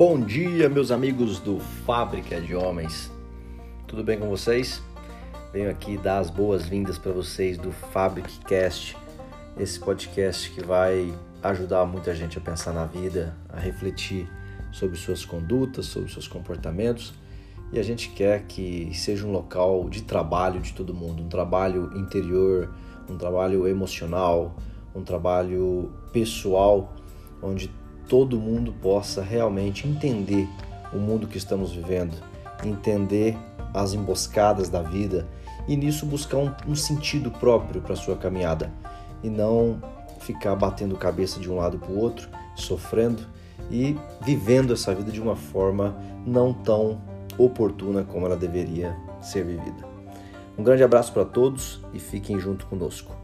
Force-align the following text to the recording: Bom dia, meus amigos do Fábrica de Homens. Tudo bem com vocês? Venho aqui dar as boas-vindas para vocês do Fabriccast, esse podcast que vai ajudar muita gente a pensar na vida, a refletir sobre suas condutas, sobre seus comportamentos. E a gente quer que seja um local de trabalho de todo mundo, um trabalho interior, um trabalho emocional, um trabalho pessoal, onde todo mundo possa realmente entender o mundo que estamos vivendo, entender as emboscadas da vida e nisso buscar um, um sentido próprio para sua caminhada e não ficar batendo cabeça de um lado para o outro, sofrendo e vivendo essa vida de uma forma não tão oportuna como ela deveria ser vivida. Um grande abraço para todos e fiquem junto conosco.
Bom 0.00 0.18
dia, 0.18 0.66
meus 0.66 0.90
amigos 0.90 1.38
do 1.40 1.60
Fábrica 1.60 2.40
de 2.40 2.56
Homens. 2.56 3.12
Tudo 3.86 4.02
bem 4.02 4.18
com 4.18 4.30
vocês? 4.30 4.82
Venho 5.52 5.70
aqui 5.70 5.98
dar 5.98 6.20
as 6.20 6.30
boas-vindas 6.30 6.96
para 6.96 7.12
vocês 7.12 7.58
do 7.58 7.70
Fabriccast, 7.70 8.96
esse 9.58 9.78
podcast 9.78 10.50
que 10.52 10.64
vai 10.64 11.12
ajudar 11.42 11.84
muita 11.84 12.14
gente 12.14 12.38
a 12.38 12.40
pensar 12.40 12.72
na 12.72 12.86
vida, 12.86 13.36
a 13.50 13.60
refletir 13.60 14.26
sobre 14.72 14.96
suas 14.96 15.22
condutas, 15.22 15.84
sobre 15.84 16.10
seus 16.10 16.26
comportamentos. 16.26 17.12
E 17.70 17.78
a 17.78 17.82
gente 17.82 18.08
quer 18.08 18.44
que 18.44 18.90
seja 18.94 19.26
um 19.26 19.30
local 19.30 19.86
de 19.90 20.00
trabalho 20.00 20.60
de 20.60 20.72
todo 20.72 20.94
mundo, 20.94 21.22
um 21.22 21.28
trabalho 21.28 21.92
interior, 21.94 22.72
um 23.06 23.18
trabalho 23.18 23.68
emocional, 23.68 24.56
um 24.94 25.04
trabalho 25.04 25.92
pessoal, 26.10 26.96
onde 27.42 27.70
todo 28.10 28.40
mundo 28.40 28.72
possa 28.72 29.22
realmente 29.22 29.86
entender 29.86 30.48
o 30.92 30.98
mundo 30.98 31.28
que 31.28 31.38
estamos 31.38 31.70
vivendo, 31.70 32.16
entender 32.64 33.38
as 33.72 33.94
emboscadas 33.94 34.68
da 34.68 34.82
vida 34.82 35.28
e 35.68 35.76
nisso 35.76 36.04
buscar 36.04 36.38
um, 36.38 36.52
um 36.66 36.74
sentido 36.74 37.30
próprio 37.30 37.80
para 37.80 37.94
sua 37.94 38.16
caminhada 38.16 38.72
e 39.22 39.30
não 39.30 39.80
ficar 40.18 40.56
batendo 40.56 40.96
cabeça 40.96 41.38
de 41.38 41.48
um 41.48 41.54
lado 41.54 41.78
para 41.78 41.92
o 41.92 41.98
outro, 41.98 42.28
sofrendo 42.56 43.22
e 43.70 43.96
vivendo 44.22 44.72
essa 44.72 44.92
vida 44.92 45.12
de 45.12 45.20
uma 45.20 45.36
forma 45.36 45.96
não 46.26 46.52
tão 46.52 47.00
oportuna 47.38 48.02
como 48.02 48.26
ela 48.26 48.36
deveria 48.36 48.96
ser 49.22 49.44
vivida. 49.44 49.88
Um 50.58 50.64
grande 50.64 50.82
abraço 50.82 51.12
para 51.12 51.24
todos 51.24 51.80
e 51.94 52.00
fiquem 52.00 52.40
junto 52.40 52.66
conosco. 52.66 53.14